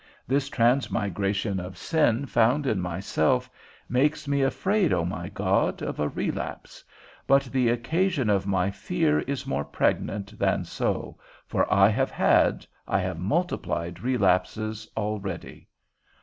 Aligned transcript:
This 0.27 0.49
transmigration 0.49 1.59
of 1.59 1.77
sin 1.77 2.25
found 2.25 2.65
in 2.65 2.81
myself, 2.81 3.51
makes 3.87 4.27
me 4.27 4.41
afraid, 4.41 4.91
O 4.91 5.05
my 5.05 5.29
God, 5.29 5.83
of 5.83 5.99
a 5.99 6.09
relapse; 6.09 6.83
but 7.27 7.43
the 7.43 7.69
occasion 7.69 8.27
of 8.27 8.47
my 8.47 8.71
fear 8.71 9.19
is 9.19 9.45
more 9.45 9.63
pregnant 9.63 10.39
than 10.39 10.63
so, 10.65 11.19
for 11.45 11.71
I 11.71 11.89
have 11.89 12.09
had, 12.09 12.65
I 12.87 12.97
have 12.97 13.19
multiplied 13.19 13.99
relapses 14.01 14.89
already. 14.97 15.67